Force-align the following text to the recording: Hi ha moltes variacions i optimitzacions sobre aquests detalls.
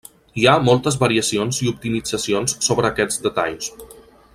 Hi 0.43 0.45
ha 0.51 0.63
moltes 0.69 0.97
variacions 1.03 1.61
i 1.67 1.69
optimitzacions 1.73 2.59
sobre 2.71 2.93
aquests 2.93 3.25
detalls. 3.29 3.73